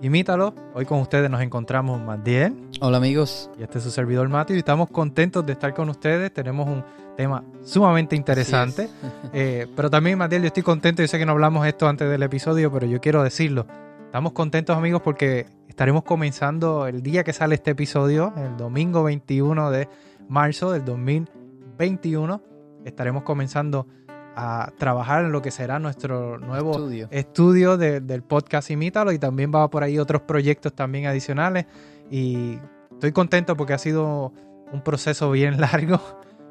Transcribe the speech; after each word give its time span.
Imítalo. 0.00 0.54
Hoy 0.74 0.84
con 0.84 1.00
ustedes 1.00 1.30
nos 1.30 1.40
encontramos 1.40 2.00
Matiel. 2.00 2.54
Hola 2.80 2.98
amigos. 2.98 3.50
Y 3.58 3.62
este 3.62 3.78
es 3.78 3.84
su 3.84 3.90
servidor 3.90 4.28
Mati 4.28 4.54
y 4.54 4.58
estamos 4.58 4.90
contentos 4.90 5.46
de 5.46 5.52
estar 5.52 5.72
con 5.72 5.88
ustedes. 5.88 6.32
Tenemos 6.32 6.68
un 6.68 6.84
tema 7.16 7.44
sumamente 7.62 8.16
interesante. 8.16 8.88
Eh, 9.36 9.66
pero 9.74 9.90
también 9.90 10.16
Matiel, 10.16 10.42
yo 10.42 10.46
estoy 10.46 10.62
contento. 10.62 11.02
Yo 11.02 11.08
sé 11.08 11.18
que 11.18 11.26
no 11.26 11.32
hablamos 11.32 11.66
esto 11.66 11.88
antes 11.88 12.08
del 12.08 12.22
episodio, 12.22 12.70
pero 12.70 12.86
yo 12.86 13.00
quiero 13.00 13.24
decirlo. 13.24 13.66
Estamos 14.04 14.30
contentos 14.30 14.76
amigos 14.76 15.02
porque 15.02 15.46
estaremos 15.66 16.04
comenzando 16.04 16.86
el 16.86 17.02
día 17.02 17.24
que 17.24 17.32
sale 17.32 17.56
este 17.56 17.72
episodio, 17.72 18.32
el 18.36 18.56
domingo 18.56 19.02
21 19.02 19.72
de 19.72 19.88
marzo 20.28 20.70
del 20.70 20.84
2021. 20.84 22.40
Estaremos 22.84 23.24
comenzando 23.24 23.88
a 24.36 24.72
trabajar 24.78 25.24
en 25.24 25.32
lo 25.32 25.42
que 25.42 25.50
será 25.50 25.78
nuestro 25.78 26.38
nuevo 26.38 26.72
Estudio. 26.72 27.08
estudio 27.10 27.76
de- 27.76 28.00
del 28.00 28.22
podcast 28.22 28.70
Imítalo 28.70 29.12
y 29.12 29.18
también 29.18 29.52
va 29.54 29.68
por 29.70 29.82
ahí 29.82 29.98
otros 29.98 30.22
proyectos 30.22 30.72
también 30.74 31.06
adicionales 31.06 31.66
y 32.10 32.58
estoy 32.92 33.12
contento 33.12 33.56
porque 33.56 33.72
ha 33.74 33.78
sido 33.78 34.32
un 34.72 34.82
proceso 34.82 35.30
bien 35.30 35.60
largo 35.60 36.00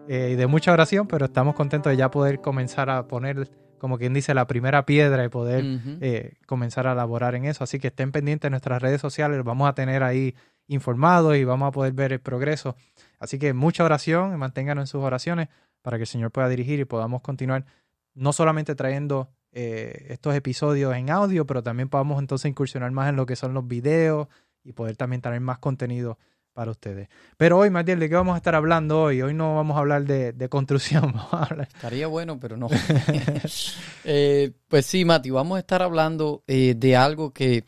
eh, 0.07 0.31
y 0.33 0.35
de 0.35 0.47
mucha 0.47 0.71
oración, 0.73 1.07
pero 1.07 1.25
estamos 1.25 1.55
contentos 1.55 1.89
de 1.91 1.97
ya 1.97 2.11
poder 2.11 2.41
comenzar 2.41 2.89
a 2.89 3.07
poner, 3.07 3.49
como 3.77 3.97
quien 3.97 4.13
dice, 4.13 4.33
la 4.33 4.47
primera 4.47 4.85
piedra 4.85 5.23
y 5.25 5.29
poder 5.29 5.63
eh, 6.01 6.33
comenzar 6.45 6.87
a 6.87 6.91
elaborar 6.93 7.35
en 7.35 7.45
eso. 7.45 7.63
Así 7.63 7.79
que 7.79 7.87
estén 7.87 8.11
pendientes 8.11 8.43
de 8.47 8.49
nuestras 8.51 8.81
redes 8.81 8.99
sociales, 8.99 9.37
los 9.37 9.45
vamos 9.45 9.69
a 9.69 9.73
tener 9.73 10.03
ahí 10.03 10.35
informados 10.67 11.35
y 11.37 11.43
vamos 11.45 11.67
a 11.69 11.71
poder 11.71 11.93
ver 11.93 12.11
el 12.13 12.19
progreso. 12.19 12.75
Así 13.19 13.39
que 13.39 13.53
mucha 13.53 13.83
oración, 13.85 14.37
manténganos 14.37 14.83
en 14.83 14.87
sus 14.87 15.03
oraciones 15.03 15.47
para 15.83 15.97
que 15.97 16.03
el 16.03 16.07
Señor 16.07 16.31
pueda 16.31 16.49
dirigir 16.49 16.79
y 16.79 16.85
podamos 16.85 17.21
continuar 17.21 17.65
no 18.15 18.33
solamente 18.33 18.73
trayendo 18.73 19.29
eh, 19.51 20.07
estos 20.09 20.33
episodios 20.33 20.95
en 20.95 21.11
audio, 21.11 21.45
pero 21.45 21.61
también 21.61 21.89
podamos 21.89 22.19
entonces 22.19 22.49
incursionar 22.49 22.89
más 22.91 23.09
en 23.09 23.15
lo 23.15 23.27
que 23.27 23.35
son 23.35 23.53
los 23.53 23.67
videos 23.67 24.27
y 24.63 24.73
poder 24.73 24.95
también 24.95 25.21
traer 25.21 25.41
más 25.41 25.59
contenido 25.59 26.17
para 26.53 26.71
ustedes. 26.71 27.09
Pero 27.37 27.57
hoy, 27.57 27.69
Matiel, 27.69 27.99
¿de 27.99 28.09
qué 28.09 28.15
vamos 28.15 28.35
a 28.35 28.37
estar 28.37 28.55
hablando 28.55 29.03
hoy? 29.03 29.21
Hoy 29.21 29.33
no 29.33 29.55
vamos 29.55 29.75
a 29.75 29.81
hablar 29.81 30.05
de, 30.05 30.33
de 30.33 30.49
construcción, 30.49 31.13
Estaría 31.75 32.07
bueno, 32.07 32.39
pero 32.39 32.57
no. 32.57 32.67
Eh, 34.05 34.51
pues 34.67 34.85
sí, 34.85 35.05
Mati, 35.05 35.29
vamos 35.29 35.55
a 35.55 35.59
estar 35.59 35.81
hablando 35.81 36.43
eh, 36.45 36.73
de 36.75 36.97
algo 36.97 37.31
que, 37.31 37.63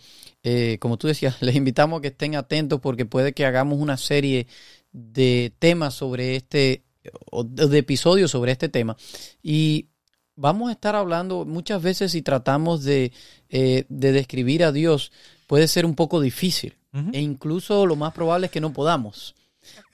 como 0.79 0.97
tú 0.97 1.07
decías, 1.07 1.39
les 1.41 1.55
invitamos 1.55 1.99
a 1.99 2.01
que 2.01 2.09
estén 2.09 2.35
atentos 2.35 2.81
porque 2.81 3.05
puede 3.05 3.33
que 3.33 3.45
hagamos 3.45 3.79
una 3.79 3.95
serie 3.95 4.47
de 4.91 5.53
temas 5.59 5.93
sobre 5.93 6.35
este, 6.35 6.83
o 7.31 7.43
de 7.43 7.77
episodios 7.77 8.31
sobre 8.31 8.51
este 8.51 8.69
tema. 8.69 8.95
Y 9.41 9.87
vamos 10.35 10.69
a 10.69 10.73
estar 10.73 10.95
hablando 10.95 11.45
muchas 11.45 11.81
veces 11.81 12.11
si 12.11 12.21
tratamos 12.21 12.83
de, 12.83 13.11
eh, 13.49 13.85
de 13.89 14.11
describir 14.11 14.63
a 14.63 14.71
Dios, 14.71 15.11
puede 15.47 15.67
ser 15.67 15.85
un 15.85 15.95
poco 15.95 16.21
difícil. 16.21 16.75
E 17.11 17.19
incluso 17.19 17.85
lo 17.85 17.97
más 17.97 18.13
probable 18.13 18.45
es 18.45 18.51
que 18.53 18.61
no 18.61 18.71
podamos. 18.71 19.35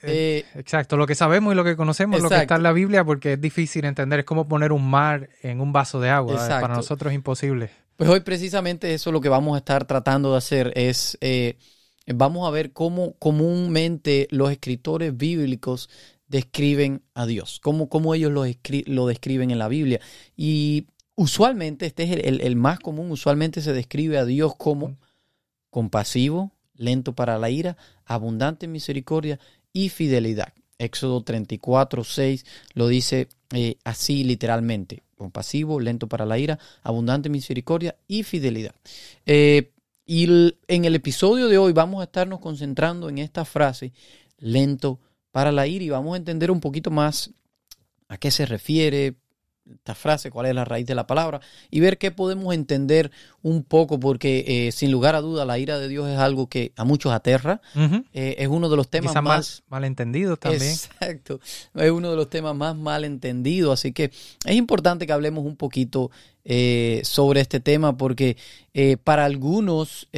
Eh, 0.03 0.45
Exacto, 0.53 0.97
lo 0.97 1.07
que 1.07 1.15
sabemos 1.15 1.51
y 1.51 1.55
lo 1.55 1.63
que 1.63 1.75
conocemos, 1.75 2.21
lo 2.21 2.29
que 2.29 2.35
está 2.35 2.57
en 2.57 2.63
la 2.63 2.73
Biblia, 2.73 3.03
porque 3.03 3.33
es 3.33 3.41
difícil 3.41 3.85
entender, 3.85 4.19
es 4.19 4.25
como 4.25 4.47
poner 4.47 4.71
un 4.71 4.87
mar 4.87 5.29
en 5.41 5.61
un 5.61 5.73
vaso 5.73 5.99
de 5.99 6.09
agua, 6.09 6.33
Exacto. 6.33 6.61
para 6.61 6.75
nosotros 6.75 7.11
es 7.11 7.15
imposible. 7.15 7.71
Pues 7.95 8.07
hoy 8.07 8.19
precisamente 8.19 8.93
eso 8.93 9.09
es 9.09 9.13
lo 9.13 9.21
que 9.21 9.29
vamos 9.29 9.55
a 9.55 9.59
estar 9.59 9.85
tratando 9.85 10.31
de 10.31 10.37
hacer, 10.37 10.73
es 10.75 11.17
eh, 11.21 11.57
vamos 12.05 12.47
a 12.47 12.51
ver 12.51 12.71
cómo 12.71 13.13
comúnmente 13.17 14.27
los 14.31 14.51
escritores 14.51 15.15
bíblicos 15.15 15.89
describen 16.31 17.03
a 17.13 17.25
Dios, 17.25 17.59
cómo, 17.61 17.89
cómo 17.89 18.15
ellos 18.15 18.31
lo, 18.31 18.45
lo 18.85 19.07
describen 19.07 19.51
en 19.51 19.59
la 19.59 19.67
Biblia. 19.67 19.99
Y 20.35 20.87
usualmente, 21.15 21.85
este 21.85 22.03
es 22.03 22.11
el, 22.11 22.25
el- 22.25 22.41
el 22.41 22.55
más 22.55 22.79
común, 22.79 23.11
usualmente 23.11 23.61
se 23.61 23.73
describe 23.73 24.17
a 24.17 24.25
Dios 24.25 24.55
como 24.55 24.97
compasivo, 25.69 26.51
lento 26.75 27.13
para 27.13 27.37
la 27.37 27.49
ira, 27.49 27.77
abundante 28.05 28.65
en 28.65 28.71
misericordia 28.71 29.39
y 29.73 29.89
fidelidad. 29.89 30.53
Éxodo 30.79 31.21
34, 31.21 32.03
6 32.03 32.45
lo 32.73 32.87
dice 32.87 33.27
eh, 33.53 33.75
así 33.83 34.23
literalmente. 34.23 35.03
Compasivo, 35.15 35.79
lento 35.79 36.07
para 36.07 36.25
la 36.25 36.39
ira, 36.39 36.57
abundante 36.81 37.27
en 37.27 37.33
misericordia 37.33 37.95
y 38.07 38.23
fidelidad. 38.23 38.73
Eh, 39.27 39.69
y 40.05 40.55
en 40.67 40.85
el 40.85 40.95
episodio 40.95 41.47
de 41.47 41.59
hoy 41.59 41.73
vamos 41.73 42.01
a 42.01 42.05
estarnos 42.05 42.39
concentrando 42.39 43.07
en 43.09 43.19
esta 43.19 43.45
frase, 43.45 43.93
lento 44.39 44.97
para 44.97 45.10
la 45.33 45.67
ira, 45.67 45.83
y 45.85 45.89
vamos 45.89 46.13
a 46.13 46.17
entender 46.17 46.51
un 46.51 46.59
poquito 46.59 46.91
más 46.91 47.31
a 48.07 48.17
qué 48.17 48.31
se 48.31 48.45
refiere 48.45 49.15
esta 49.73 49.95
frase, 49.95 50.31
cuál 50.31 50.47
es 50.47 50.55
la 50.55 50.65
raíz 50.65 50.85
de 50.85 50.95
la 50.95 51.07
palabra, 51.07 51.39
y 51.69 51.79
ver 51.79 51.97
qué 51.97 52.11
podemos 52.11 52.53
entender 52.53 53.11
un 53.41 53.63
poco, 53.63 53.99
porque 53.99 54.43
eh, 54.47 54.71
sin 54.71 54.91
lugar 54.91 55.15
a 55.15 55.21
duda 55.21 55.45
la 55.45 55.59
ira 55.59 55.79
de 55.79 55.87
Dios 55.87 56.09
es 56.09 56.17
algo 56.17 56.47
que 56.47 56.73
a 56.75 56.83
muchos 56.83 57.13
aterra, 57.13 57.61
eh, 58.11 58.35
es 58.39 58.47
uno 58.47 58.69
de 58.69 58.75
los 58.75 58.89
temas 58.89 59.11
Quizás 59.11 59.23
mal, 59.23 59.37
más... 59.37 59.63
malentendidos 59.69 60.39
también. 60.39 60.63
Exacto. 60.63 61.39
Es 61.75 61.91
uno 61.91 62.09
de 62.09 62.17
los 62.17 62.29
temas 62.29 62.55
más 62.55 62.75
mal 62.75 63.05
entendidos. 63.05 63.79
Así 63.79 63.93
que 63.93 64.05
es 64.05 64.55
importante 64.55 65.05
que 65.05 65.13
hablemos 65.13 65.45
un 65.45 65.55
poquito 65.55 66.11
eh, 66.43 67.01
sobre 67.05 67.39
este 67.39 67.59
tema 67.59 67.95
porque 67.95 68.35
para 69.03 69.25
algunos 69.25 70.09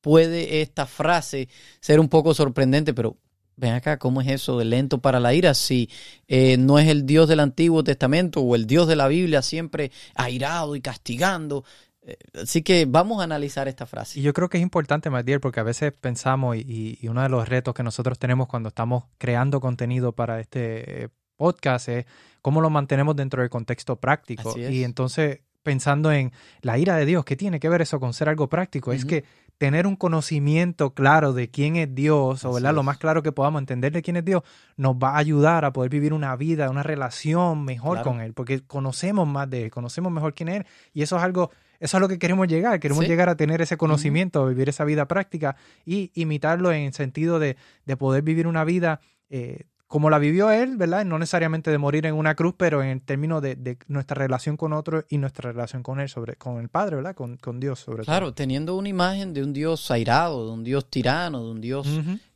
puede 0.00 0.60
esta 0.60 0.84
frase 0.84 1.48
ser 1.80 2.00
un 2.00 2.08
poco 2.08 2.34
sorprendente, 2.34 2.92
pero 2.92 3.16
ven 3.56 3.74
acá, 3.74 3.98
¿cómo 3.98 4.20
es 4.20 4.28
eso 4.28 4.58
de 4.58 4.64
lento 4.64 4.98
para 4.98 5.20
la 5.20 5.34
ira? 5.34 5.54
Si 5.54 5.88
eh, 6.28 6.56
no 6.56 6.78
es 6.78 6.88
el 6.88 7.06
Dios 7.06 7.28
del 7.28 7.40
Antiguo 7.40 7.84
Testamento 7.84 8.40
o 8.40 8.54
el 8.54 8.66
Dios 8.66 8.88
de 8.88 8.96
la 8.96 9.08
Biblia 9.08 9.42
siempre 9.42 9.90
airado 10.14 10.76
y 10.76 10.80
castigando. 10.80 11.64
Eh, 12.02 12.16
Así 12.42 12.62
que 12.62 12.86
vamos 12.86 13.20
a 13.20 13.24
analizar 13.24 13.68
esta 13.68 13.86
frase. 13.86 14.20
Y 14.20 14.22
yo 14.22 14.32
creo 14.32 14.48
que 14.48 14.58
es 14.58 14.62
importante, 14.62 15.10
Matiel, 15.10 15.40
porque 15.40 15.60
a 15.60 15.64
veces 15.64 15.92
pensamos, 15.92 16.56
y, 16.56 16.98
y 17.00 17.08
uno 17.08 17.22
de 17.22 17.28
los 17.28 17.48
retos 17.48 17.74
que 17.74 17.82
nosotros 17.82 18.18
tenemos 18.18 18.48
cuando 18.48 18.68
estamos 18.68 19.04
creando 19.18 19.60
contenido 19.60 20.12
para 20.12 20.40
este 20.40 21.04
eh, 21.04 21.08
podcast 21.36 21.88
es 21.88 22.06
cómo 22.42 22.60
lo 22.60 22.70
mantenemos 22.70 23.16
dentro 23.16 23.40
del 23.40 23.50
contexto 23.50 23.96
práctico. 23.96 24.50
Así 24.50 24.62
es. 24.62 24.70
Y 24.70 24.84
entonces, 24.84 25.40
pensando 25.62 26.12
en 26.12 26.32
la 26.60 26.78
ira 26.78 26.96
de 26.96 27.06
Dios, 27.06 27.24
¿qué 27.24 27.36
tiene 27.36 27.58
que 27.58 27.68
ver 27.68 27.82
eso 27.82 27.98
con 27.98 28.12
ser 28.12 28.28
algo 28.28 28.48
práctico? 28.48 28.92
Es 28.92 29.04
que 29.04 29.24
tener 29.58 29.86
un 29.86 29.96
conocimiento 29.96 30.94
claro 30.94 31.32
de 31.32 31.48
quién 31.50 31.76
es 31.76 31.94
Dios, 31.94 32.44
o 32.44 32.52
¿verdad? 32.52 32.74
lo 32.74 32.82
más 32.82 32.98
claro 32.98 33.22
que 33.22 33.32
podamos 33.32 33.60
entender 33.60 33.92
de 33.92 34.02
quién 34.02 34.16
es 34.16 34.24
Dios, 34.24 34.42
nos 34.76 34.96
va 34.96 35.10
a 35.10 35.18
ayudar 35.18 35.64
a 35.64 35.72
poder 35.72 35.90
vivir 35.90 36.12
una 36.12 36.34
vida, 36.36 36.68
una 36.70 36.82
relación 36.82 37.64
mejor 37.64 37.98
Claro. 37.98 38.10
con 38.10 38.20
Él, 38.20 38.34
porque 38.34 38.60
conocemos 38.66 39.26
más 39.28 39.48
de 39.48 39.64
Él, 39.64 39.70
conocemos 39.70 40.12
mejor 40.12 40.34
quién 40.34 40.48
es 40.48 40.56
Él, 40.56 40.66
y 40.92 41.02
eso 41.02 41.16
es 41.16 41.22
algo, 41.22 41.50
eso 41.78 41.96
es 41.96 42.00
lo 42.00 42.08
que 42.08 42.18
queremos 42.18 42.48
llegar, 42.48 42.80
queremos 42.80 43.04
Sí. 43.04 43.10
llegar 43.10 43.28
a 43.28 43.36
tener 43.36 43.60
ese 43.62 43.76
conocimiento, 43.76 44.46
vivir 44.46 44.68
esa 44.68 44.84
vida 44.84 45.06
práctica 45.06 45.56
y 45.84 46.10
imitarlo 46.14 46.72
en 46.72 46.82
el 46.86 46.92
sentido 46.92 47.38
de, 47.38 47.56
de 47.86 47.96
poder 47.96 48.22
vivir 48.22 48.46
una 48.46 48.64
vida 48.64 49.00
eh, 49.30 49.64
como 49.86 50.10
la 50.10 50.18
vivió 50.18 50.50
Él, 50.50 50.76
¿verdad? 50.76 51.04
No 51.04 51.18
necesariamente 51.18 51.70
de 51.70 51.78
morir 51.78 52.06
en 52.06 52.14
una 52.14 52.34
cruz, 52.34 52.54
pero 52.56 52.82
en 52.82 52.88
el 52.88 53.02
término 53.02 53.40
de, 53.40 53.54
de 53.54 53.78
nuestra 53.86 54.14
relación 54.14 54.56
con 54.56 54.72
otro 54.72 55.04
y 55.08 55.18
nuestra 55.18 55.52
relación 55.52 55.82
con 55.82 56.00
Él, 56.00 56.08
sobre, 56.08 56.36
con 56.36 56.60
el 56.60 56.68
Padre, 56.68 56.96
¿verdad? 56.96 57.14
Con, 57.14 57.36
con 57.36 57.60
Dios, 57.60 57.80
sobre 57.80 58.04
Claro, 58.04 58.32
teniendo 58.32 58.76
una 58.76 58.88
imagen 58.88 59.34
de 59.34 59.42
un 59.42 59.52
Dios 59.52 59.90
airado, 59.90 60.46
de 60.46 60.52
un 60.52 60.64
Dios 60.64 60.90
tirano, 60.90 61.44
de 61.44 61.50
un 61.50 61.60
Dios 61.60 61.86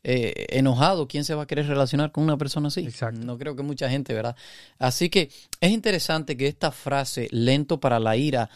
eh, 0.05 0.47
enojado, 0.51 1.09
¿quién 1.09 1.25
se 1.25 1.35
va 1.35 1.45
a 1.45 1.47
querer 1.47 1.67
relacionar 1.67 2.13
con 2.13 2.25
una 2.25 2.37
persona 2.37 2.69
así? 2.69 2.81
Exacto. 2.81 3.21
No 3.25 3.39
creo 3.39 3.57
que 3.57 3.63
mucha 3.63 3.89
gente, 3.89 4.15
¿verdad? 4.15 4.37
Así 4.79 5.09
que 5.09 5.31
es 5.61 5.71
interesante 5.71 6.37
que 6.37 6.47
esta 6.47 6.71
frase, 6.71 7.29
lento 7.31 7.81
para 7.81 7.99
la 7.99 8.17
ira, 8.17 8.51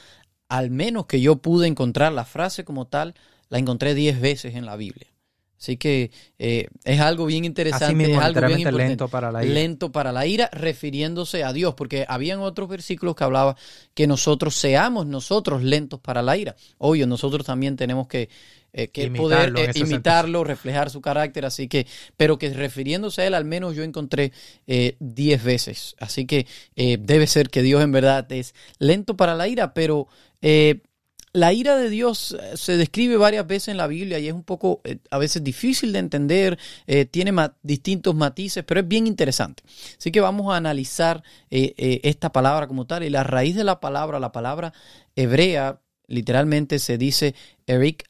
al 0.49 0.71
menos 0.71 1.07
que 1.07 1.21
yo 1.21 1.37
pude 1.37 1.67
encontrar 1.67 2.13
la 2.13 2.25
frase 2.25 2.65
como 2.65 2.87
tal, 2.87 3.15
la 3.49 3.59
encontré 3.59 3.95
10 3.95 4.21
veces 4.21 4.55
en 4.55 4.67
la 4.67 4.77
Biblia. 4.77 5.12
Así 5.63 5.77
que 5.77 6.11
eh, 6.41 6.67
es 6.83 7.01
algo 7.01 7.25
bien 7.25 7.45
interesante, 7.45 7.95
mismo, 7.95 8.17
es 8.17 8.21
algo 8.21 8.41
bien 8.49 8.59
importante. 8.59 8.89
lento 8.89 9.07
para 9.07 9.31
la 9.31 9.45
ira. 9.45 9.55
Lento 9.55 9.93
para 9.93 10.11
la 10.11 10.27
ira, 10.27 10.51
refiriéndose 10.53 11.45
a 11.45 11.53
Dios, 11.53 11.77
porque 11.77 12.05
habían 12.09 12.41
otros 12.41 12.69
versículos 12.69 13.15
que 13.15 13.23
hablaba 13.23 13.57
que 13.95 14.09
nosotros 14.09 14.57
seamos 14.57 15.07
nosotros 15.07 15.63
lentos 15.63 16.01
para 16.01 16.21
la 16.21 16.37
ira. 16.37 16.57
Obvio, 16.79 17.07
nosotros 17.07 17.47
también 17.47 17.77
tenemos 17.77 18.09
que, 18.09 18.29
eh, 18.73 18.89
que 18.89 19.05
Imitarlo 19.05 19.55
poder 19.55 19.77
eh, 19.77 19.79
imitarlo, 19.79 20.43
reflejar 20.43 20.91
su 20.91 21.01
carácter, 21.01 21.45
así 21.45 21.69
que, 21.69 21.87
pero 22.17 22.41
que 22.41 22.53
refiriéndose 22.53 23.23
a 23.23 23.27
él, 23.29 23.35
al 23.35 23.45
menos 23.45 23.77
yo 23.77 23.85
encontré 23.85 24.33
eh, 24.67 24.97
10 24.99 25.45
veces. 25.45 25.95
Así 26.01 26.27
que 26.27 26.49
eh, 26.75 26.99
debe 27.01 27.29
ser 27.29 27.51
que 27.51 27.63
Dios 27.63 27.85
en 27.85 27.93
verdad 27.93 28.27
es 28.33 28.57
lento 28.81 29.17
para 29.17 29.37
la 29.37 29.47
ira, 29.47 29.75
pero 29.75 30.09
eh, 30.41 30.81
la 31.33 31.53
ira 31.53 31.77
de 31.77 31.89
Dios 31.89 32.37
eh, 32.39 32.57
se 32.57 32.77
describe 32.77 33.17
varias 33.17 33.47
veces 33.47 33.69
en 33.69 33.77
la 33.77 33.87
Biblia 33.87 34.19
y 34.19 34.29
es 34.29 34.35
un 34.35 34.43
poco 34.43 34.81
eh, 34.85 34.99
a 35.11 35.19
veces 35.19 35.43
difícil 35.43 35.93
de 35.93 35.99
entender, 35.99 36.59
eh, 36.87 37.07
tiene 37.07 37.33
distintos 37.63 38.15
matices, 38.15 38.65
pero 38.65 38.81
es 38.81 38.89
bien 38.89 39.07
interesante. 39.07 39.63
Así 39.99 40.13
que 40.13 40.21
vamos 40.21 40.53
a 40.53 40.57
analizar 40.57 41.23
esta 41.51 42.33
palabra 42.33 42.67
como 42.67 42.87
tal 42.87 43.03
y 43.03 43.11
la 43.11 43.25
raíz 43.25 43.57
de 43.57 43.65
la 43.65 43.81
palabra, 43.81 44.19
la 44.19 44.33
palabra 44.33 44.73
hebrea, 45.17 45.81
literalmente 46.07 46.79
se 46.79 46.99
dice 46.99 47.35
Eric 47.67 48.05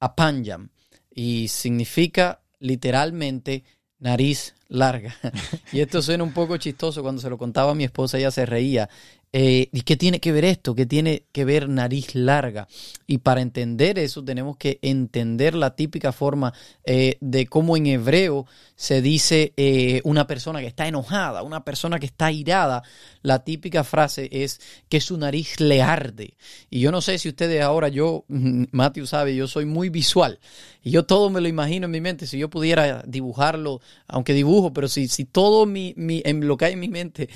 Apanjam 0.00 0.70
y 1.10 1.48
significa 1.48 2.42
literalmente 2.58 3.64
nariz 3.98 4.54
larga. 4.68 5.14
y 5.72 5.80
esto 5.80 6.02
suena 6.02 6.24
un 6.24 6.32
poco 6.32 6.56
chistoso 6.56 7.02
cuando 7.02 7.20
se 7.20 7.30
lo 7.30 7.38
contaba 7.38 7.72
a 7.72 7.74
mi 7.74 7.84
esposa, 7.84 8.18
ella 8.18 8.30
se 8.30 8.46
reía. 8.46 8.88
Eh, 9.36 9.68
¿Y 9.72 9.80
qué 9.80 9.96
tiene 9.96 10.20
que 10.20 10.30
ver 10.30 10.44
esto? 10.44 10.76
¿Qué 10.76 10.86
tiene 10.86 11.24
que 11.32 11.44
ver 11.44 11.68
nariz 11.68 12.14
larga? 12.14 12.68
Y 13.08 13.18
para 13.18 13.40
entender 13.40 13.98
eso 13.98 14.22
tenemos 14.22 14.56
que 14.56 14.78
entender 14.80 15.56
la 15.56 15.74
típica 15.74 16.12
forma 16.12 16.54
eh, 16.84 17.16
de 17.20 17.48
cómo 17.48 17.76
en 17.76 17.86
hebreo 17.86 18.46
se 18.76 19.02
dice 19.02 19.52
eh, 19.56 20.00
una 20.04 20.28
persona 20.28 20.60
que 20.60 20.68
está 20.68 20.86
enojada, 20.86 21.42
una 21.42 21.64
persona 21.64 21.98
que 21.98 22.06
está 22.06 22.30
irada. 22.30 22.84
La 23.22 23.42
típica 23.42 23.82
frase 23.82 24.28
es 24.30 24.60
que 24.88 25.00
su 25.00 25.18
nariz 25.18 25.58
le 25.58 25.82
arde. 25.82 26.34
Y 26.70 26.78
yo 26.78 26.92
no 26.92 27.00
sé 27.00 27.18
si 27.18 27.28
ustedes 27.28 27.60
ahora, 27.60 27.88
yo, 27.88 28.24
Matthew 28.28 29.06
sabe, 29.08 29.34
yo 29.34 29.48
soy 29.48 29.64
muy 29.64 29.88
visual. 29.88 30.38
Y 30.80 30.92
yo 30.92 31.06
todo 31.06 31.28
me 31.28 31.40
lo 31.40 31.48
imagino 31.48 31.86
en 31.86 31.90
mi 31.90 32.00
mente. 32.00 32.28
Si 32.28 32.38
yo 32.38 32.48
pudiera 32.50 33.02
dibujarlo, 33.04 33.80
aunque 34.06 34.32
dibujo, 34.32 34.72
pero 34.72 34.86
si, 34.86 35.08
si 35.08 35.24
todo 35.24 35.66
mi, 35.66 35.92
mi, 35.96 36.22
en 36.24 36.46
lo 36.46 36.56
que 36.56 36.66
hay 36.66 36.74
en 36.74 36.80
mi 36.80 36.88
mente 36.88 37.28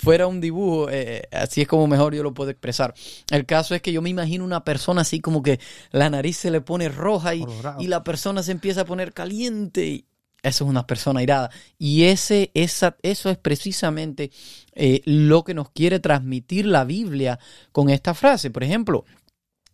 fuera 0.00 0.26
un 0.26 0.40
dibujo, 0.40 0.88
eh, 0.88 1.18
eh, 1.30 1.36
así 1.36 1.60
es 1.60 1.68
como 1.68 1.86
mejor 1.86 2.14
yo 2.14 2.22
lo 2.22 2.32
puedo 2.32 2.50
expresar. 2.50 2.94
El 3.30 3.44
caso 3.44 3.74
es 3.74 3.82
que 3.82 3.92
yo 3.92 4.00
me 4.00 4.08
imagino 4.08 4.44
una 4.44 4.64
persona 4.64 5.02
así 5.02 5.20
como 5.20 5.42
que 5.42 5.60
la 5.90 6.08
nariz 6.08 6.38
se 6.38 6.50
le 6.50 6.62
pone 6.62 6.88
roja 6.88 7.34
y, 7.34 7.44
y 7.78 7.86
la 7.86 8.02
persona 8.02 8.42
se 8.42 8.52
empieza 8.52 8.82
a 8.82 8.84
poner 8.86 9.12
caliente. 9.12 9.86
Y 9.86 10.04
eso 10.42 10.64
es 10.64 10.70
una 10.70 10.86
persona 10.86 11.22
irada. 11.22 11.50
Y 11.78 12.04
ese, 12.04 12.50
esa, 12.54 12.96
eso 13.02 13.28
es 13.28 13.36
precisamente 13.36 14.30
eh, 14.72 15.02
lo 15.04 15.44
que 15.44 15.52
nos 15.52 15.70
quiere 15.70 16.00
transmitir 16.00 16.64
la 16.64 16.84
Biblia 16.84 17.38
con 17.70 17.90
esta 17.90 18.14
frase. 18.14 18.50
Por 18.50 18.64
ejemplo, 18.64 19.04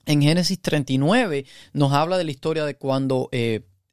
en 0.06 0.22
Génesis 0.22 0.60
39 0.60 1.46
nos 1.72 1.92
habla 1.92 2.18
de 2.18 2.24
la 2.24 2.32
historia 2.32 2.64
de 2.64 2.74
cuando 2.74 3.30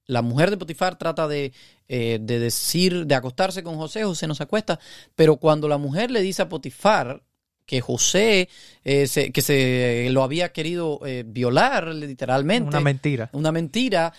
la 0.05 0.21
mujer 0.21 0.49
de 0.49 0.57
Potifar 0.57 0.97
trata 0.97 1.27
de, 1.27 1.53
eh, 1.95 2.17
de, 2.19 2.39
decir, 2.39 3.05
de 3.05 3.13
acostarse 3.13 3.61
con 3.61 3.75
José, 3.75 4.03
José 4.03 4.25
no 4.25 4.33
se 4.33 4.41
acuesta, 4.41 4.79
pero 5.15 5.37
cuando 5.37 5.67
la 5.67 5.77
mujer 5.77 6.09
le 6.09 6.23
dice 6.23 6.41
a 6.41 6.49
Potifar 6.49 7.21
que 7.67 7.81
José, 7.81 8.49
eh, 8.83 9.31
que 9.31 9.41
se 9.43 10.07
lo 10.09 10.23
había 10.23 10.51
querido 10.51 11.01
eh, 11.05 11.23
violar 11.23 11.93
literalmente. 11.93 12.69
Una 12.69 12.79
mentira. 12.79 13.29
Una 13.31 13.51
mentira, 13.51 14.11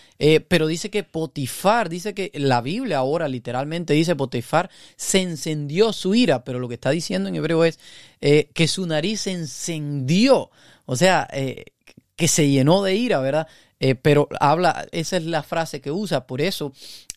pero 0.46 0.68
dice 0.68 0.88
que 0.88 1.02
Potifar, 1.02 1.88
dice 1.88 2.14
que 2.14 2.30
la 2.34 2.60
Biblia 2.60 2.98
ahora 2.98 3.26
literalmente 3.26 3.92
dice 3.92 4.14
Potifar 4.14 4.70
se 4.94 5.22
encendió 5.22 5.92
su 5.92 6.14
ira, 6.14 6.44
pero 6.44 6.60
lo 6.60 6.68
que 6.68 6.74
está 6.74 6.90
diciendo 6.90 7.28
en 7.28 7.34
hebreo 7.34 7.64
es 7.64 7.80
que 8.20 8.68
su 8.68 8.86
nariz 8.86 9.22
se 9.22 9.32
encendió, 9.32 10.52
o 10.86 10.94
sea, 10.94 11.28
que 12.14 12.28
se 12.28 12.48
llenó 12.48 12.84
de 12.84 12.94
ira, 12.94 13.18
¿verdad? 13.18 13.48
Pero 14.00 14.28
habla, 14.38 14.86
esa 14.92 15.16
es 15.16 15.24
la 15.24 15.42
frase 15.42 15.80
que 15.80 15.90
usa, 15.90 16.26
por 16.26 16.40
eso 16.40 16.72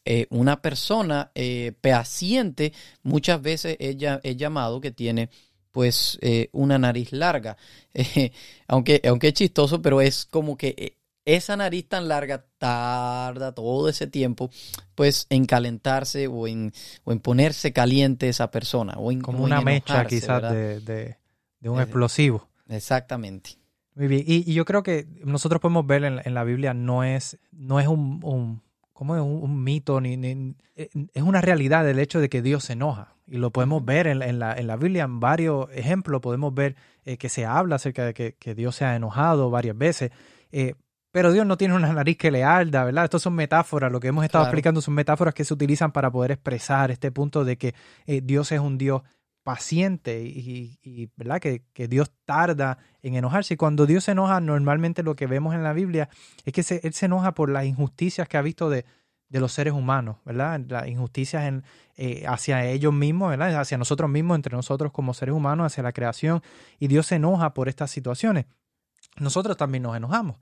eh, 0.10 0.28
una 0.30 0.62
persona 0.62 1.32
eh, 1.36 1.74
paciente 1.82 2.72
muchas 3.04 3.42
veces 3.42 3.76
ella 3.80 4.22
es 4.24 4.38
llamado 4.38 4.80
que 4.80 4.92
tiene 4.92 5.30
pues 5.72 6.18
una 6.54 6.80
nariz 6.80 7.12
larga, 7.12 7.56
aunque, 8.68 9.00
aunque 9.08 9.28
es 9.28 9.34
chistoso, 9.36 9.80
pero 9.80 10.02
es 10.02 10.26
como 10.26 10.58
que 10.58 10.98
esa 11.28 11.58
nariz 11.58 11.88
tan 11.90 12.08
larga 12.08 12.46
tarda 12.58 13.52
todo 13.54 13.90
ese 13.90 14.08
tiempo 14.08 14.50
pues 14.96 15.28
en 15.30 15.46
calentarse 15.46 16.28
o 16.28 16.48
en, 16.48 16.72
o 17.04 17.12
en 17.12 17.20
ponerse 17.20 17.74
caliente 17.74 18.30
esa 18.30 18.50
persona. 18.50 18.94
O 18.98 19.12
en, 19.12 19.22
como 19.22 19.44
una 19.44 19.62
mecha 19.62 20.06
quizás 20.06 20.42
de, 20.54 20.80
de, 20.80 21.70
un 21.70 21.82
explosivo. 21.82 22.48
Exactamente. 22.70 23.52
Muy 23.94 24.08
bien. 24.08 24.24
Y, 24.26 24.54
yo 24.54 24.64
creo 24.64 24.84
que 24.84 25.06
nosotros 25.26 25.60
podemos 25.60 25.86
ver 25.86 26.06
en, 26.06 26.34
la 26.34 26.44
Biblia 26.46 26.74
no 26.74 27.04
es, 27.04 27.38
no 27.52 27.80
es 27.82 27.88
un, 27.88 28.22
un 28.24 28.62
¿cómo 28.98 29.16
es? 29.16 29.22
Un, 29.22 29.64
mito, 29.64 30.02
ni, 30.02 30.56
eh, 30.76 30.90
es 31.14 31.22
una 31.22 31.40
realidad 31.40 31.88
el 31.88 32.00
hecho 32.00 32.20
de 32.20 32.30
que 32.30 32.42
Dios 32.42 32.64
se 32.64 32.74
enoja. 32.74 33.14
Y 33.28 33.38
lo 33.38 33.52
podemos 33.52 33.86
ver 33.86 34.08
en, 34.08 34.40
la, 34.40 34.56
en 34.56 34.66
la 34.66 34.76
Biblia, 34.76 35.04
en 35.04 35.20
varios 35.20 35.70
ejemplos, 35.72 36.20
podemos 36.20 36.52
ver 36.52 36.76
eh, 37.06 37.18
que 37.18 37.30
se 37.30 37.46
habla 37.46 37.76
acerca 37.76 38.06
de 38.06 38.16
que, 38.16 38.56
Dios 38.56 38.76
se 38.76 38.86
ha 38.86 38.96
enojado 38.96 39.52
varias 39.52 39.78
veces. 39.78 40.12
Eh, 40.52 40.74
pero 41.12 41.32
Dios 41.32 41.46
no 41.46 41.58
tiene 41.58 41.76
una 41.76 41.94
nariz 41.94 42.18
que 42.18 42.32
le 42.32 42.44
arda, 42.44 42.86
¿verdad? 42.86 43.04
Estas 43.04 43.22
son 43.22 43.36
metáforas, 43.36 43.92
lo 43.92 44.00
que 44.00 44.08
hemos 44.08 44.26
estado 44.26 44.46
explicando 44.46 44.82
son 44.82 44.96
metáforas 44.96 45.36
que 45.36 45.46
se 45.46 45.54
utilizan 45.54 45.92
para 45.92 46.10
poder 46.10 46.32
expresar 46.32 46.90
este 46.90 47.12
punto 47.12 47.46
de 47.46 47.58
que 47.58 47.76
Dios 48.24 48.52
es 48.52 48.60
un 48.60 48.80
Dios 48.80 49.04
paciente 49.48 50.24
y, 50.26 51.10
¿verdad? 51.16 51.40
Que, 51.40 51.88
Dios 51.88 52.12
tarda 52.26 52.80
en 53.02 53.16
enojarse. 53.16 53.54
Y 53.54 53.58
cuando 53.58 53.86
Dios 53.86 54.04
se 54.04 54.12
enoja, 54.12 54.42
normalmente 54.42 55.04
lo 55.04 55.16
que 55.16 55.26
vemos 55.26 55.56
en 55.56 55.64
la 55.64 55.72
Biblia 55.72 56.10
es 56.44 56.52
que 56.52 56.82
Él 56.84 56.94
se 56.94 57.06
enoja 57.06 57.34
por 57.34 57.50
las 57.50 57.64
injusticias 57.64 58.28
que 58.28 58.36
ha 58.36 58.42
visto 58.42 58.70
de, 58.70 58.84
los 59.30 59.54
seres 59.54 59.72
humanos, 59.72 60.18
¿verdad? 60.26 60.60
Las 60.68 60.90
injusticias 60.90 61.46
en, 61.46 61.64
eh, 61.96 62.26
hacia 62.28 62.66
ellos 62.66 62.94
mismos, 62.94 63.30
¿verdad? 63.30 63.58
Hacia 63.58 63.78
nosotros 63.78 64.10
mismos, 64.10 64.36
entre 64.36 64.54
nosotros 64.54 64.92
como 64.92 65.14
seres 65.14 65.34
humanos, 65.34 65.68
hacia 65.68 65.82
la 65.82 65.94
creación. 65.94 66.44
Y 66.78 66.88
Dios 66.90 67.08
se 67.08 67.16
enoja 67.16 67.54
por 67.54 67.70
estas 67.70 67.90
situaciones. 67.90 68.48
Nosotros 69.18 69.56
también 69.56 69.84
nos 69.84 69.96
enojamos, 69.96 70.42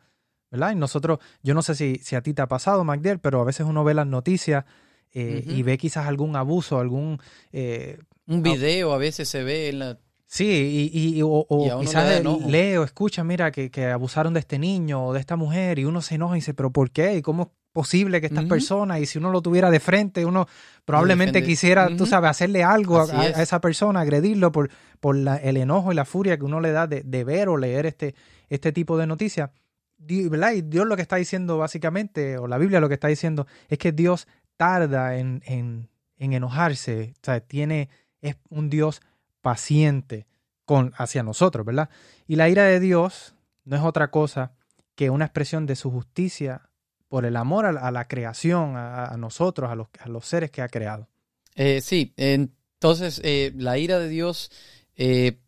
¿verdad? 0.50 0.72
Y 0.72 0.76
nosotros, 0.78 1.20
yo 1.44 1.54
no 1.54 1.62
sé 1.62 1.76
si, 1.76 1.98
si 2.02 2.16
a 2.16 2.24
ti 2.24 2.34
te 2.34 2.42
ha 2.42 2.48
pasado, 2.48 2.84
Magdiel, 2.84 3.20
pero 3.20 3.40
a 3.40 3.44
veces 3.44 3.68
uno 3.68 3.84
ve 3.84 3.94
las 3.94 4.08
noticias 4.08 4.66
eh, 5.12 5.44
y 5.46 5.62
ve 5.62 5.78
quizás 5.78 6.08
algún 6.08 6.36
abuso, 6.36 6.80
algún... 6.80 7.20
Eh, 7.52 8.00
un 8.28 8.42
video 8.42 8.94
a 8.94 8.98
veces 8.98 9.30
se 9.30 9.44
ve 9.44 9.70
en 9.70 9.80
la... 9.80 9.98
Sí, 10.28 10.90
y, 10.92 11.22
o, 11.24 11.46
quizás 11.80 12.24
lee 12.48 12.78
o 12.78 12.84
escucha, 12.84 13.24
mira, 13.24 13.52
que, 13.52 13.86
abusaron 13.86 14.34
de 14.34 14.40
este 14.40 14.58
niño 14.58 15.06
o 15.06 15.14
de 15.14 15.20
esta 15.20 15.36
mujer 15.36 15.80
y 15.80 15.86
uno 15.86 16.02
se 16.02 16.16
enoja 16.16 16.36
y 16.36 16.40
dice, 16.40 16.54
pero 16.54 16.72
¿por 16.72 16.92
qué? 16.92 17.16
¿Y 17.16 17.22
cómo 17.22 17.44
es 17.44 17.50
posible 17.72 18.20
que 18.22 18.28
estas 18.28 18.46
personas, 18.46 19.02
y 19.02 19.06
si 19.06 19.18
uno 19.18 19.32
lo 19.32 19.42
tuviera 19.42 19.70
de 19.70 19.80
frente, 19.80 20.26
uno 20.26 20.48
probablemente 20.84 21.44
quisiera, 21.44 21.96
tú 21.96 22.06
sabes, 22.06 22.32
hacerle 22.32 22.64
algo 22.64 23.02
a, 23.02 23.28
esa 23.28 23.62
persona, 23.62 24.00
agredirlo 24.02 24.52
por, 24.52 24.70
por 25.00 25.16
el 25.16 25.58
enojo 25.58 25.92
y 25.92 25.96
la 25.96 26.06
furia 26.06 26.38
que 26.38 26.46
uno 26.46 26.60
le 26.60 26.72
da 26.72 26.88
de, 26.88 27.24
ver 27.24 27.48
o 27.48 27.58
leer 27.58 27.86
este, 27.86 28.16
este 28.50 28.72
tipo 28.72 28.98
de 28.98 29.08
noticias. 29.08 29.52
¿verdad? 29.98 30.54
Y 30.54 30.62
Dios 30.62 30.88
lo 30.88 30.96
que 30.96 31.02
está 31.02 31.18
diciendo 31.18 31.58
básicamente, 31.58 32.38
o 32.38 32.48
la 32.48 32.58
Biblia 32.58 32.80
lo 32.80 32.88
que 32.88 32.96
está 32.96 33.08
diciendo, 33.08 33.46
es 33.70 33.78
que 33.78 33.92
Dios 33.92 34.28
tarda 34.58 35.18
en, 35.18 35.44
en, 35.46 35.90
en 36.18 36.34
enojarse, 36.34 37.14
o 37.22 37.26
sea, 37.26 37.40
tiene 37.42 37.90
es 38.30 38.38
un 38.50 38.70
Dios 38.70 39.02
paciente 39.42 40.26
con, 40.66 40.94
hacia 40.98 41.24
nosotros, 41.24 41.66
¿verdad? 41.66 41.90
Y 42.28 42.36
la 42.36 42.50
ira 42.50 42.64
de 42.64 42.80
Dios 42.80 43.36
no 43.64 43.76
es 43.76 43.84
otra 43.84 44.10
cosa 44.10 44.54
que 44.96 45.10
una 45.10 45.26
expresión 45.26 45.66
de 45.66 45.76
su 45.76 45.92
justicia 45.92 46.70
por 47.08 47.26
el 47.26 47.36
amor 47.36 47.66
a 47.66 47.92
la, 47.92 48.08
creación, 48.08 48.76
a, 48.76 49.16
nosotros, 49.18 49.70
a 49.72 50.10
los, 50.10 50.26
seres 50.26 50.52
que 50.52 50.62
ha 50.62 50.68
creado. 50.68 51.08
Eh, 51.56 51.82
sí, 51.82 52.14
entonces 52.18 53.22
eh, 53.24 53.54
la 53.56 53.78
ira 53.78 54.00
de 54.00 54.10
Dios 54.10 54.52
eh, 54.96 55.40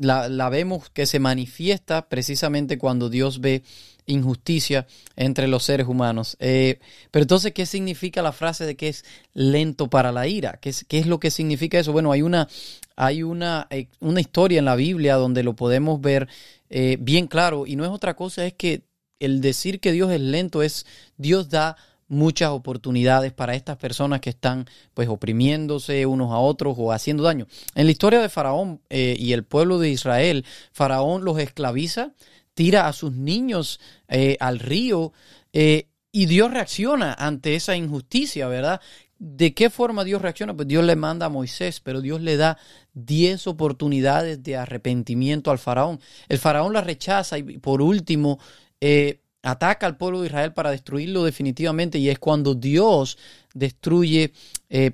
la, 0.00 0.48
vemos 0.48 0.88
que 0.90 1.04
se 1.06 1.18
manifiesta 1.18 2.08
precisamente 2.08 2.78
cuando 2.78 3.10
Dios 3.10 3.40
ve 3.40 3.62
injusticia 4.06 4.86
entre 5.14 5.46
los 5.46 5.64
seres 5.64 5.86
humanos. 5.86 6.36
Eh, 6.40 6.80
pero 7.10 7.22
entonces, 7.22 7.52
¿qué 7.52 7.66
significa 7.66 8.22
la 8.22 8.32
frase 8.32 8.64
de 8.64 8.76
que 8.76 8.88
es 8.88 9.04
lento 9.34 9.88
para 9.88 10.10
la 10.10 10.26
ira? 10.26 10.58
¿Qué 10.60 10.70
es, 10.70 10.84
qué 10.88 10.98
es 10.98 11.06
lo 11.06 11.20
que 11.20 11.30
significa 11.30 11.78
eso? 11.78 11.92
Bueno, 11.92 12.12
hay 12.12 12.22
una, 12.22 12.48
hay 12.96 13.22
una, 13.22 13.66
eh, 13.70 13.88
una 14.00 14.20
historia 14.20 14.58
en 14.58 14.64
la 14.64 14.74
Biblia 14.74 15.16
donde 15.16 15.42
lo 15.42 15.54
podemos 15.54 16.00
ver 16.00 16.28
eh, 16.70 16.96
bien 16.98 17.26
claro 17.26 17.66
y 17.66 17.76
no 17.76 17.84
es 17.84 17.90
otra 17.90 18.16
cosa, 18.16 18.46
es 18.46 18.54
que 18.54 18.82
el 19.18 19.42
decir 19.42 19.80
que 19.80 19.92
Dios 19.92 20.10
es 20.10 20.20
lento 20.20 20.62
es 20.62 20.86
Dios 21.18 21.50
da 21.50 21.76
muchas 22.10 22.50
oportunidades 22.50 23.32
para 23.32 23.54
estas 23.54 23.78
personas 23.78 24.20
que 24.20 24.28
están 24.28 24.66
pues 24.92 25.08
oprimiéndose 25.08 26.04
unos 26.04 26.30
a 26.32 26.38
otros 26.38 26.74
o 26.76 26.92
haciendo 26.92 27.22
daño. 27.22 27.46
En 27.74 27.86
la 27.86 27.92
historia 27.92 28.20
de 28.20 28.28
Faraón 28.28 28.82
y 28.90 29.32
el 29.32 29.44
pueblo 29.44 29.78
de 29.78 29.88
Israel, 29.88 30.44
Faraón 30.72 31.24
los 31.24 31.38
esclaviza, 31.38 32.12
tira 32.60 32.88
a 32.88 32.92
sus 32.92 33.12
niños 33.12 33.80
eh, 34.08 34.36
al 34.40 34.58
río 34.58 35.14
eh, 35.52 35.88
y 36.12 36.26
Dios 36.26 36.50
reacciona 36.50 37.14
ante 37.14 37.54
esa 37.54 37.76
injusticia, 37.76 38.48
¿verdad? 38.48 38.82
¿De 39.18 39.54
qué 39.54 39.70
forma 39.70 40.04
Dios 40.04 40.20
reacciona? 40.20 40.54
Pues 40.54 40.68
Dios 40.68 40.84
le 40.84 40.96
manda 40.96 41.24
a 41.24 41.30
Moisés, 41.30 41.80
pero 41.80 42.00
Dios 42.00 42.20
le 42.20 42.36
da 42.36 42.58
diez 42.92 43.46
oportunidades 43.46 44.42
de 44.42 44.56
arrepentimiento 44.56 45.50
al 45.50 45.58
faraón. 45.58 46.00
El 46.28 46.38
faraón 46.38 46.72
la 46.72 46.80
rechaza 46.80 47.38
y 47.38 47.58
por 47.58 47.80
último 47.80 48.38
eh, 48.80 49.20
ataca 49.42 49.86
al 49.86 49.96
pueblo 49.96 50.20
de 50.20 50.26
Israel 50.26 50.52
para 50.52 50.70
destruirlo 50.70 51.24
definitivamente 51.24 51.98
y 51.98 52.10
es 52.10 52.18
cuando 52.18 52.54
Dios 52.54 53.16
destruye 53.54 54.32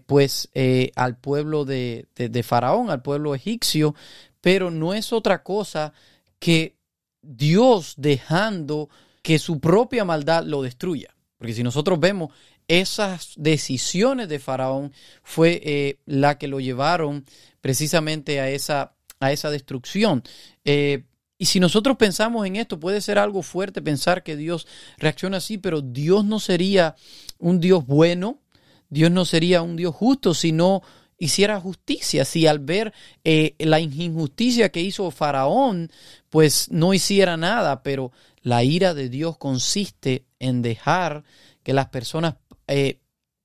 pues 0.07 0.49
al 0.95 1.17
pueblo 1.19 1.65
de, 1.65 2.07
de, 2.15 2.43
faraón, 2.43 2.91
al 2.91 3.03
pueblo 3.03 3.35
egipcio, 3.35 3.95
pero 4.41 4.71
no 4.71 4.95
es 4.95 5.13
otra 5.13 5.43
cosa 5.43 5.93
que 6.39 6.77
Dios 7.23 7.95
dejando 7.97 8.89
que 9.23 9.39
su 9.39 9.59
propia 9.59 10.05
maldad 10.05 10.45
lo 10.45 10.63
destruya. 10.63 11.17
Porque 11.37 11.53
si 11.53 11.63
nosotros 11.63 11.99
vemos 11.99 12.31
esas 12.69 13.33
decisiones 13.37 14.29
de 14.29 14.39
Faraón 14.39 14.93
fue 15.23 15.61
eh, 15.65 15.99
la 16.07 16.39
que 16.39 16.49
lo 16.49 16.61
llevaron 16.61 17.25
precisamente 17.61 18.41
a 18.41 18.49
esa, 18.51 18.95
a 19.21 19.33
esa 19.33 19.51
destrucción. 19.51 20.23
Eh, 20.65 21.05
y 21.39 21.47
si 21.47 21.61
nosotros 21.61 21.97
pensamos 21.97 22.47
en 22.47 22.57
esto, 22.57 22.81
puede 22.81 23.01
ser 23.01 23.19
algo 23.19 23.43
fuerte 23.43 23.83
pensar 23.83 24.23
que 24.23 24.37
Dios 24.37 24.67
reacciona 24.97 25.39
así, 25.39 25.59
pero 25.59 25.83
Dios 25.83 26.25
no 26.25 26.41
sería 26.41 26.97
un 27.39 27.61
Dios 27.61 27.87
bueno, 27.87 28.41
Dios 28.89 29.11
no 29.11 29.25
sería 29.25 29.63
un 29.63 29.77
Dios 29.77 29.95
justo 29.95 30.33
si 30.33 30.53
no 30.53 30.83
hiciera 31.19 31.61
justicia, 31.61 32.25
si 32.25 32.47
al 32.47 32.59
ver 32.59 32.93
eh, 33.25 33.55
la 33.59 33.81
injusticia 33.81 34.71
que 34.71 34.81
hizo 34.81 35.11
Faraón, 35.11 35.91
pues 36.31 36.71
no 36.71 36.95
hiciera 36.95 37.37
nada, 37.37 37.83
pero 37.83 38.13
la 38.43 38.65
ira 38.65 38.95
de 38.95 39.09
Dios 39.09 39.37
consiste 39.39 40.27
en 40.39 40.63
dejar 40.63 41.25
que 41.63 41.73
las 41.73 41.89
personas 41.89 42.37
eh, 42.69 43.01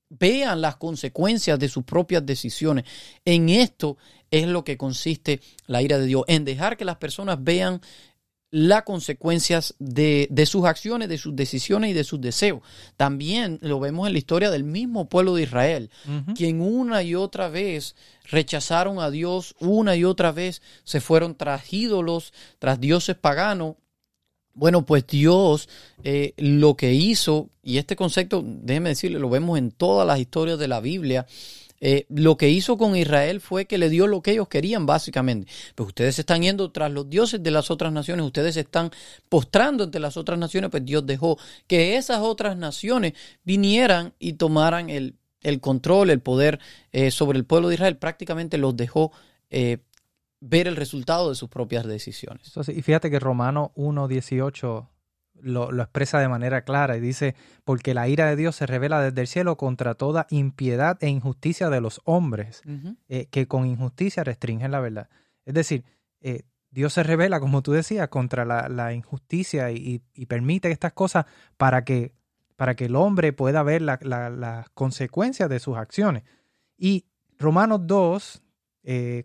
vean 0.10 0.62
las 0.62 0.75
consecuencias 0.75 1.57
de 1.57 1.69
sus 1.69 1.83
propias 1.83 2.25
decisiones. 2.25 2.86
En 3.25 3.50
esto 3.50 3.98
es 4.32 4.48
lo 4.48 4.64
que 4.64 4.78
consiste 4.78 5.42
la 5.68 5.82
ira 5.82 6.00
de 6.00 6.08
Dios, 6.08 6.24
en 6.28 6.46
dejar 6.46 6.78
que 6.78 6.86
las 6.86 6.98
personas 6.98 7.44
vean 7.44 7.82
las 8.52 8.84
consecuencias 8.84 9.76
de, 9.80 10.28
sus 10.46 10.66
acciones, 10.66 11.08
de 11.08 11.18
sus 11.18 11.34
decisiones 11.36 11.92
y 11.92 11.94
de 11.94 12.04
sus 12.04 12.20
deseos. 12.20 12.62
También 12.98 13.60
lo 13.62 13.80
vemos 13.80 14.08
en 14.08 14.14
la 14.14 14.20
historia 14.20 14.52
del 14.52 14.66
mismo 14.66 15.08
pueblo 15.08 15.36
de 15.36 15.44
Israel, 15.44 15.90
quien 16.36 16.62
una 16.62 17.02
y 17.02 17.16
otra 17.16 17.48
vez 17.48 17.96
rechazaron 18.30 19.00
a 19.00 19.10
Dios, 19.10 19.56
una 19.60 19.96
y 19.96 20.04
otra 20.04 20.34
vez 20.34 20.62
se 20.84 21.00
fueron 21.00 21.36
tras 21.36 21.72
ídolos, 21.72 22.34
tras 22.60 22.80
dioses 22.80 23.16
paganos, 23.16 23.76
bueno, 24.54 24.86
pues 24.86 25.08
Dios 25.08 25.70
eh, 26.04 26.34
lo 26.36 26.76
que 26.76 26.94
hizo, 26.94 27.50
y 27.64 27.78
este 27.78 27.96
concepto, 27.96 28.44
déjeme 28.46 28.90
decirle, 28.90 29.18
lo 29.18 29.30
vemos 29.30 29.58
en 29.58 29.72
todas 29.72 30.06
las 30.06 30.20
historias 30.20 30.60
de 30.60 30.68
la 30.68 30.82
Biblia, 30.82 31.26
eh, 31.84 32.06
lo 32.10 32.38
que 32.38 32.50
hizo 32.50 32.78
con 32.78 32.96
Israel 32.96 33.42
fue 33.42 33.66
que 33.66 33.80
le 33.80 33.90
dio 33.90 34.06
lo 34.06 34.22
que 34.22 34.32
ellos 34.32 34.48
querían, 34.48 34.86
básicamente. 34.86 35.52
Pues 35.74 35.88
ustedes 35.88 36.20
están 36.20 36.44
yendo 36.44 36.72
tras 36.72 36.92
los 36.92 37.10
dioses 37.10 37.42
de 37.42 37.50
las 37.50 37.72
otras 37.72 37.92
naciones, 37.92 38.24
ustedes 38.24 38.54
se 38.54 38.62
están 38.62 38.92
postrando 39.28 39.86
ante 39.86 40.00
las 40.00 40.16
otras 40.16 40.38
naciones, 40.38 40.70
pues 40.70 40.86
Dios 40.86 41.06
dejó 41.06 41.40
que 41.66 41.98
esas 41.98 42.20
otras 42.20 42.56
naciones 42.56 43.14
vinieran 43.44 44.14
y 44.20 44.34
tomaran 44.34 44.92
el, 44.92 45.16
control, 45.60 46.12
el 46.12 46.22
poder 46.22 46.60
eh, 46.92 47.10
sobre 47.10 47.40
el 47.40 47.46
pueblo 47.46 47.70
de 47.70 47.74
Israel, 47.74 47.98
prácticamente 47.98 48.60
los 48.60 48.78
dejó 48.78 49.12
ver 49.50 50.68
el 50.68 50.76
resultado 50.76 51.30
de 51.30 51.36
sus 51.36 51.50
propias 51.50 51.86
decisiones. 51.86 52.54
y 52.70 52.82
fíjate 52.82 53.12
que 53.12 53.20
Romano 53.20 53.72
1.18 53.76 54.88
lo, 55.43 55.71
lo 55.71 55.83
expresa 55.83 56.19
de 56.19 56.27
manera 56.27 56.63
clara 56.63 56.98
y 56.98 57.00
dice, 57.00 57.36
porque 57.63 57.93
la 57.93 58.07
ira 58.07 58.27
de 58.27 58.36
Dios 58.36 58.55
se 58.55 58.65
revela 58.65 59.01
desde 59.01 59.21
el 59.21 59.27
cielo 59.27 59.57
contra 59.57 59.95
toda 59.95 60.27
impiedad 60.29 60.98
e 61.01 61.10
injusticia 61.10 61.69
de 61.69 61.81
los 61.81 62.01
hombres, 62.05 62.62
eh, 63.10 63.27
que 63.29 63.48
con 63.48 63.65
injusticia 63.65 64.24
restringen 64.24 64.71
la 64.71 64.79
verdad. 64.79 65.10
Es 65.45 65.53
decir, 65.53 65.83
eh, 66.21 66.43
Dios 66.69 66.93
se 66.93 67.03
revela, 67.03 67.39
como 67.39 67.62
tú 67.62 67.74
decías, 67.74 68.07
contra 68.07 68.45
la, 68.45 68.93
injusticia 68.93 69.71
y, 69.71 70.01
permite 70.27 70.71
estas 70.71 70.93
cosas 70.93 71.25
para 71.57 71.83
que, 71.83 72.13
para 72.55 72.75
que 72.75 72.86
el 72.86 72.95
hombre 72.95 73.33
pueda 73.33 73.63
ver 73.63 73.81
las 73.81 74.69
consecuencias 74.74 75.50
de 75.50 75.60
sus 75.60 75.77
acciones. 75.77 76.24
Y 76.77 77.05
Romanos 77.38 77.81
2, 77.83 78.43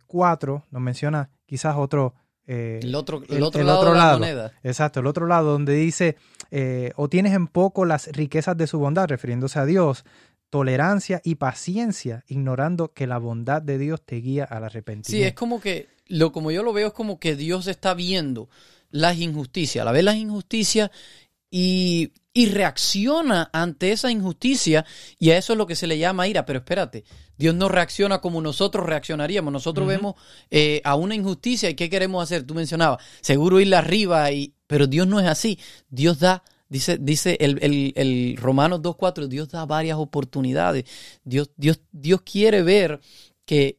4 0.06 0.56
eh, 0.56 0.68
nos 0.70 0.82
menciona 0.82 1.30
quizás 1.46 1.76
otro... 1.76 2.14
Eh, 2.47 2.81
el 2.83 2.95
otro, 2.95 3.23
el, 3.29 3.43
otro 3.43 3.65
lado 3.65 3.85
de 3.93 3.99
la 3.99 4.12
moneda. 4.12 4.53
Exacto, 4.62 5.00
el 5.00 5.07
otro 5.07 5.26
lado 5.26 5.53
donde 5.53 5.75
dice, 5.75 6.17
eh, 6.50 6.93
o 6.97 7.09
tienes 7.09 7.33
en 7.35 7.49
poco 7.49 7.85
las 7.85 8.07
riquezas 8.09 8.57
de 8.57 8.67
su 8.67 8.79
bondad, 8.79 9.09
refiriéndose 9.09 9.59
a 9.59 9.67
Dios, 9.67 10.05
tolerancia 10.50 11.21
y 11.25 11.37
paciencia, 11.37 12.25
ignorando 12.29 12.93
que 12.93 13.07
la 13.07 13.19
bondad 13.19 13.62
de 13.62 13.79
Dios 13.79 14.00
te 14.05 14.17
guía 14.17 14.45
al 14.45 14.65
arrepentimiento. 14.65 15.11
Sí, 15.11 15.23
es 15.23 15.35
como 15.35 15.61
que, 15.61 15.88
lo 16.07 16.31
como 16.31 16.50
yo 16.50 16.62
lo 16.62 16.73
veo, 16.73 16.88
es 16.88 16.93
como 16.93 17.19
que 17.19 17.35
Dios 17.35 17.67
está 17.67 17.95
viendo 17.95 18.49
las 18.91 19.19
injusticias, 19.19 19.83
a 19.83 19.85
la 19.85 19.93
vez 19.93 20.05
las 20.05 20.17
injusticias 20.17 20.91
y, 21.50 22.12
y 22.37 22.50
reacciona 22.50 23.49
ante 23.50 23.93
esa 23.93 24.11
injusticia 24.11 24.85
y 25.19 25.31
a 25.31 25.38
eso 25.38 25.55
es 25.55 25.57
lo 25.57 25.66
que 25.66 25.75
se 25.75 25.87
le 25.87 25.97
llama 25.97 26.28
ira. 26.28 26.45
Pero 26.45 26.59
espérate, 26.59 27.02
Dios 27.38 27.55
no 27.55 27.66
reacciona 27.71 28.21
como 28.21 28.43
nosotros 28.43 28.85
reaccionaríamos. 28.85 29.50
Nosotros 29.50 29.88
vemos 29.88 30.16
eh, 30.50 30.83
a 30.85 30.97
una 30.97 31.14
injusticia 31.14 31.71
y 31.71 31.75
¿qué 31.75 31.88
queremos 31.88 32.23
hacer? 32.23 32.43
Tú 32.43 32.52
mencionabas, 32.55 33.02
seguro 33.23 33.59
irle 33.59 33.76
arriba, 33.76 34.31
y, 34.33 34.52
pero 34.66 34.87
Dios 34.87 35.07
no 35.07 35.19
es 35.19 35.26
así. 35.26 35.59
Dios 35.88 36.19
da 36.21 36.45
Dice, 36.69 36.99
dice 36.99 37.38
el, 37.40 37.59
el, 37.62 37.93
el 37.95 38.37
Romanos 38.37 38.81
2.4, 38.81 39.28
Dios 39.28 39.49
da 39.49 39.64
varias 39.64 39.97
oportunidades. 39.97 40.85
Dios, 41.25 41.50
Dios, 41.57 41.81
Dios 41.93 42.21
quiere 42.21 42.62
ver 42.62 43.00
que 43.47 43.78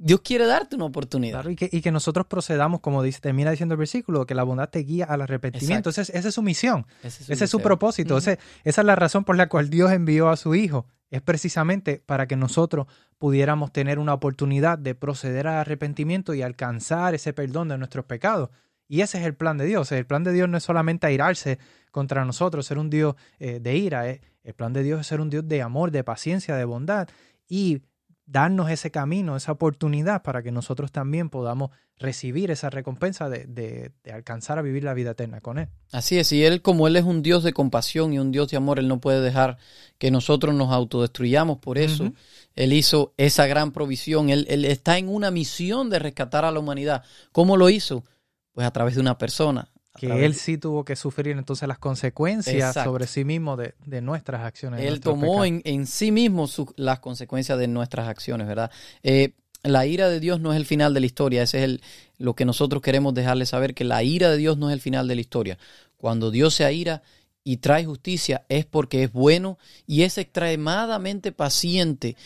Dios 0.00 0.20
quiere 0.20 0.46
darte 0.46 0.76
una 0.76 0.84
oportunidad. 0.84 1.44
y, 1.48 1.56
que, 1.56 1.90
nosotros 1.90 2.26
procedamos, 2.26 2.80
como 2.80 3.02
dice, 3.02 3.20
termina 3.20 3.50
diciendo 3.50 3.74
el 3.74 3.78
versículo, 3.78 4.26
que 4.26 4.34
la 4.34 4.44
bondad 4.44 4.68
te 4.68 4.78
guía 4.78 5.04
al 5.06 5.22
arrepentimiento. 5.22 5.90
Esa 5.90 6.02
es, 6.02 6.34
su 6.34 6.40
misión, 6.40 6.86
ese 7.02 7.44
es 7.44 7.50
su, 7.50 7.60
propósito. 7.60 8.16
esa 8.16 8.38
es 8.62 8.78
la 8.78 8.94
razón 8.94 9.24
por 9.24 9.36
la 9.36 9.48
cual 9.48 9.70
Dios 9.70 9.90
envió 9.90 10.28
a 10.28 10.36
su 10.36 10.54
Hijo. 10.54 10.86
Es 11.10 11.20
precisamente 11.20 12.02
para 12.04 12.28
que 12.28 12.36
nosotros 12.36 12.86
pudiéramos 13.18 13.72
tener 13.72 13.98
una 13.98 14.14
oportunidad 14.14 14.78
de 14.78 14.94
proceder 14.94 15.48
al 15.48 15.56
arrepentimiento 15.56 16.32
y 16.32 16.42
alcanzar 16.42 17.14
ese 17.14 17.32
perdón 17.32 17.68
de 17.68 17.78
nuestros 17.78 18.04
pecados. 18.04 18.50
Y 18.86 19.00
ese 19.00 19.18
es 19.18 19.26
el 19.26 19.34
plan 19.34 19.58
de 19.58 19.66
Dios. 19.66 19.90
El 19.90 20.06
plan 20.06 20.22
de 20.22 20.32
Dios 20.32 20.48
no 20.48 20.56
es 20.56 20.62
solamente 20.62 21.06
airarse 21.08 21.58
contra 21.90 22.24
nosotros, 22.24 22.66
ser 22.66 22.78
un 22.78 22.88
Dios 22.88 23.16
eh, 23.38 23.58
de 23.60 23.76
ira. 23.76 24.08
Eh. 24.08 24.20
El 24.44 24.54
plan 24.54 24.72
de 24.72 24.82
Dios 24.82 25.00
es 25.00 25.06
ser 25.06 25.20
un 25.20 25.28
Dios 25.28 25.46
de 25.48 25.60
amor, 25.60 25.90
de 25.90 26.04
paciencia, 26.04 26.56
de 26.56 26.64
bondad. 26.64 27.08
Y 27.48 27.82
darnos 28.28 28.70
ese 28.70 28.90
camino, 28.90 29.36
esa 29.36 29.52
oportunidad 29.52 30.22
para 30.22 30.42
que 30.42 30.52
nosotros 30.52 30.92
también 30.92 31.30
podamos 31.30 31.70
recibir 31.98 32.50
esa 32.50 32.68
recompensa 32.70 33.28
de, 33.28 33.90
alcanzar 34.12 34.58
a 34.58 34.62
vivir 34.62 34.84
la 34.84 34.94
vida 34.94 35.12
eterna 35.12 35.40
con 35.40 35.58
Él. 35.58 35.68
Así 35.90 36.18
es, 36.18 36.30
y 36.32 36.44
Él 36.44 36.60
como 36.60 36.86
Él 36.86 36.96
es 36.96 37.04
un 37.04 37.22
Dios 37.22 37.42
de 37.42 37.52
compasión 37.52 38.12
y 38.12 38.18
un 38.18 38.30
Dios 38.30 38.50
de 38.50 38.58
amor, 38.58 38.78
Él 38.78 38.86
no 38.86 39.00
puede 39.00 39.22
dejar 39.22 39.56
que 39.96 40.10
nosotros 40.10 40.54
nos 40.54 40.70
autodestruyamos 40.72 41.58
por 41.58 41.78
eso. 41.78 42.12
Él 42.54 42.72
hizo 42.74 43.14
esa 43.16 43.46
gran 43.46 43.72
provisión, 43.72 44.30
él, 44.30 44.46
él 44.48 44.64
está 44.64 44.98
en 44.98 45.08
una 45.08 45.30
misión 45.30 45.90
de 45.90 45.98
rescatar 45.98 46.44
a 46.44 46.52
la 46.52 46.60
humanidad. 46.60 47.04
¿Cómo 47.32 47.56
lo 47.56 47.70
hizo? 47.70 48.04
Pues 48.52 48.66
a 48.66 48.72
través 48.72 48.94
de 48.94 49.00
una 49.00 49.16
persona, 49.16 49.70
que 49.98 50.24
él 50.24 50.34
sí 50.34 50.58
tuvo 50.58 50.84
que 50.84 50.94
sufrir 50.94 51.36
entonces 51.36 51.66
las 51.66 51.78
consecuencias 51.78 52.72
sobre 52.72 53.06
sí 53.06 53.24
mismo 53.24 53.56
de, 53.56 54.00
nuestras 54.00 54.42
acciones. 54.42 54.80
Él 54.82 55.00
tomó 55.00 55.44
en, 55.44 55.86
sí 55.86 56.12
mismo 56.12 56.48
las 56.76 57.00
consecuencias 57.00 57.58
de 57.58 57.66
nuestras 57.66 58.08
acciones, 58.08 58.46
¿verdad? 58.46 58.70
Eh, 59.02 59.32
la 59.64 59.86
ira 59.86 60.08
de 60.08 60.20
Dios 60.20 60.40
no 60.40 60.52
es 60.52 60.56
el 60.56 60.66
final 60.66 60.94
de 60.94 61.00
la 61.00 61.06
historia, 61.06 61.42
ese 61.42 61.58
es 61.58 61.64
el, 61.64 61.82
lo 62.16 62.34
que 62.34 62.44
nosotros 62.44 62.80
queremos 62.80 63.12
dejarle 63.12 63.44
saber, 63.44 63.74
que 63.74 63.84
la 63.84 64.04
ira 64.04 64.30
de 64.30 64.36
Dios 64.36 64.56
no 64.56 64.70
es 64.70 64.74
el 64.74 64.80
final 64.80 65.08
de 65.08 65.16
la 65.16 65.20
historia. 65.20 65.58
Cuando 65.96 66.30
Dios 66.30 66.54
se 66.54 66.72
ira 66.72 67.02
y 67.42 67.56
trae 67.56 67.84
justicia 67.84 68.44
es 68.48 68.66
porque 68.66 69.02
es 69.02 69.12
bueno 69.12 69.58
y 69.84 70.02
es 70.02 70.16
extremadamente 70.16 71.32
paciente, 71.32 72.16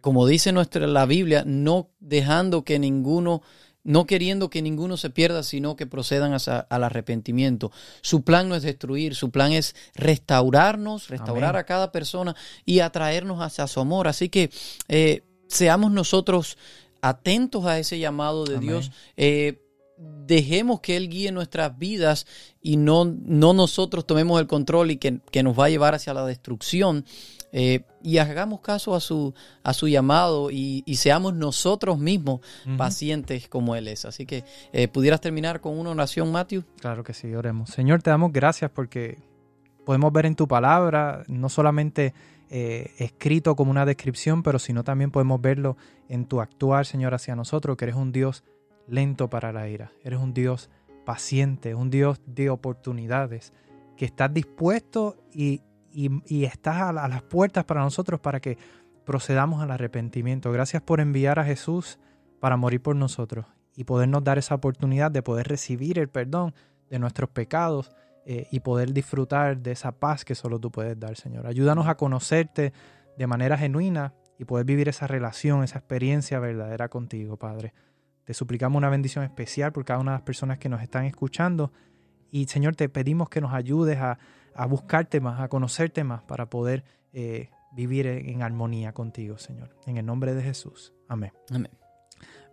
como 0.00 0.28
dice 0.28 0.52
nuestra 0.52 0.86
la 0.86 1.06
Biblia, 1.06 1.42
no 1.44 1.90
dejando 1.98 2.62
que 2.62 2.78
ninguno 2.78 3.42
no 3.86 4.04
queriendo 4.04 4.50
que 4.50 4.62
ninguno 4.62 4.96
se 4.96 5.10
pierda, 5.10 5.44
sino 5.44 5.76
que 5.76 5.86
procedan 5.86 6.36
al 6.68 6.84
arrepentimiento. 6.84 7.70
Su 8.02 8.22
plan 8.22 8.48
no 8.48 8.56
es 8.56 8.64
destruir, 8.64 9.14
su 9.14 9.30
plan 9.30 9.52
es 9.52 9.76
restaurarnos, 9.94 11.08
restaurar 11.08 11.56
a 11.56 11.64
cada 11.64 11.92
persona 11.92 12.34
y 12.64 12.80
atraernos 12.80 13.40
hacia 13.40 13.66
su 13.68 13.80
amor. 13.80 14.08
Así 14.08 14.28
que 14.28 14.50
eh, 14.88 15.22
seamos 15.46 15.92
nosotros 15.92 16.58
atentos 17.00 17.64
a 17.64 17.78
ese 17.78 18.00
llamado 18.00 18.44
de 18.44 18.58
Dios. 18.58 18.90
Eh, 19.16 19.62
dejemos 19.98 20.80
que 20.80 20.96
Él 20.96 21.08
guíe 21.08 21.32
nuestras 21.32 21.78
vidas 21.78 22.26
y 22.60 22.76
no, 22.76 23.04
no 23.04 23.52
nosotros 23.52 24.06
tomemos 24.06 24.40
el 24.40 24.46
control 24.46 24.90
y 24.90 24.96
que, 24.96 25.20
que 25.30 25.42
nos 25.42 25.58
va 25.58 25.66
a 25.66 25.70
llevar 25.70 25.94
hacia 25.94 26.14
la 26.14 26.26
destrucción. 26.26 27.04
Eh, 27.52 27.84
y 28.02 28.18
hagamos 28.18 28.60
caso 28.60 28.94
a 28.94 29.00
su, 29.00 29.32
a 29.62 29.72
su 29.72 29.88
llamado 29.88 30.50
y, 30.50 30.82
seamos 30.96 31.34
nosotros 31.34 31.98
mismos 31.98 32.40
pacientes 32.76 33.48
como 33.48 33.76
Él 33.76 33.88
es. 33.88 34.04
Así 34.04 34.26
que, 34.26 34.44
eh, 34.72 34.88
¿pudieras 34.88 35.20
terminar 35.20 35.60
con 35.60 35.78
una 35.78 35.90
oración, 35.90 36.30
Matthew? 36.30 36.64
Claro 36.80 37.02
que 37.02 37.14
sí, 37.14 37.34
oremos. 37.34 37.70
Señor, 37.70 38.02
te 38.02 38.10
damos 38.10 38.32
gracias 38.32 38.70
porque 38.70 39.18
podemos 39.86 40.12
ver 40.12 40.26
en 40.26 40.34
tu 40.34 40.46
palabra, 40.46 41.22
no 41.28 41.48
solamente 41.48 42.12
eh, 42.50 42.92
escrito 42.98 43.56
como 43.56 43.70
una 43.70 43.86
descripción, 43.86 44.42
pero 44.42 44.58
sino 44.58 44.84
también 44.84 45.10
podemos 45.10 45.40
verlo 45.40 45.76
en 46.08 46.26
tu 46.26 46.40
actuar, 46.40 46.84
Señor, 46.84 47.14
hacia 47.14 47.36
nosotros, 47.36 47.76
que 47.76 47.86
eres 47.86 47.96
un 47.96 48.12
Dios 48.12 48.44
lento 48.88 49.28
para 49.28 49.52
la 49.52 49.68
ira, 49.68 49.92
eres 50.04 50.20
un 50.20 50.34
Dios 50.34 50.70
paciente, 51.04 51.74
un 51.74 51.90
Dios 51.90 52.20
de 52.26 52.50
oportunidades, 52.50 53.52
que 53.96 54.04
estás 54.04 54.32
dispuesto 54.32 55.16
y, 55.32 55.62
y, 55.92 56.44
estás 56.44 56.82
a, 56.82 56.92
las 56.92 57.22
puertas 57.22 57.64
para 57.64 57.80
nosotros 57.80 58.20
para 58.20 58.40
que 58.40 58.58
procedamos 59.04 59.62
al 59.62 59.70
arrepentimiento. 59.70 60.52
Gracias 60.52 60.82
por 60.82 61.00
enviar 61.00 61.38
a 61.38 61.44
Jesús 61.44 61.98
para 62.38 62.58
morir 62.58 62.82
por 62.82 62.96
nosotros 62.96 63.46
y 63.74 63.84
podernos 63.84 64.22
dar 64.22 64.36
esa 64.36 64.54
oportunidad 64.54 65.10
de 65.10 65.22
poder 65.22 65.48
recibir 65.48 65.98
el 65.98 66.08
perdón 66.08 66.54
de 66.90 66.98
nuestros 66.98 67.30
pecados 67.30 67.92
eh, 68.26 68.48
y 68.50 68.60
poder 68.60 68.92
disfrutar 68.92 69.58
de 69.58 69.72
esa 69.72 69.92
paz 69.92 70.24
que 70.24 70.34
solo 70.34 70.58
tú 70.58 70.70
puedes 70.70 70.98
dar, 70.98 71.16
Señor. 71.16 71.46
Ayúdanos 71.46 71.86
a 71.86 71.96
conocerte 71.96 72.72
de 73.16 73.26
manera 73.26 73.56
genuina 73.56 74.12
y 74.38 74.44
poder 74.44 74.66
vivir 74.66 74.88
esa 74.88 75.06
relación, 75.06 75.62
esa 75.62 75.78
experiencia 75.78 76.38
verdadera 76.38 76.88
contigo, 76.88 77.36
Padre. 77.36 77.72
Te 78.26 78.34
suplicamos 78.34 78.76
una 78.76 78.90
bendición 78.90 79.24
especial 79.24 79.72
por 79.72 79.84
cada 79.84 80.00
una 80.00 80.10
de 80.10 80.16
las 80.16 80.24
personas 80.24 80.58
que 80.58 80.68
nos 80.68 80.82
están 80.82 81.04
escuchando. 81.04 81.72
Y 82.32 82.46
Señor, 82.46 82.74
te 82.74 82.88
pedimos 82.88 83.28
que 83.28 83.40
nos 83.40 83.54
ayudes 83.54 83.98
a, 83.98 84.18
buscarte 84.68 85.20
más, 85.20 85.40
a 85.40 85.48
conocerte 85.48 86.02
más, 86.02 86.22
para 86.22 86.50
poder 86.50 86.82
eh, 87.12 87.50
vivir 87.72 88.08
en, 88.08 88.42
armonía 88.42 88.92
contigo, 88.92 89.38
Señor. 89.38 89.76
En 89.86 89.96
el 89.96 90.04
nombre 90.04 90.34
de 90.34 90.42
Jesús. 90.42 90.92
Amén. 91.08 91.32
Amén. 91.50 91.70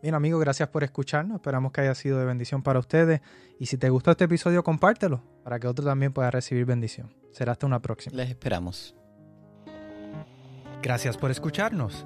Bien, 0.04 0.14
amigos, 0.14 0.40
gracias 0.42 0.70
por 0.70 0.84
escucharnos. 0.84 1.38
Esperamos 1.38 1.72
que 1.72 1.82
haya 1.82 1.96
sido 1.96 2.20
de 2.20 2.26
bendición 2.26 2.62
para 2.62 2.78
ustedes. 2.78 3.22
Y 3.60 3.66
si 3.66 3.78
te 3.78 3.90
gustó 3.90 4.12
este 4.12 4.26
episodio, 4.26 4.64
compártelo 4.64 5.24
para 5.44 5.60
que 5.60 5.66
otro 5.68 5.84
también 5.84 6.14
pueda 6.14 6.30
recibir 6.30 6.66
bendición. 6.66 7.12
Será 7.32 7.54
hasta 7.54 7.66
una 7.66 7.82
próxima. 7.82 8.16
Les 8.16 8.30
esperamos. 8.30 8.96
Gracias 10.84 11.18
por 11.18 11.32
escucharnos. 11.32 12.06